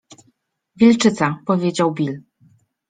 [0.79, 2.21] -Wilczyca- powiedział Bill.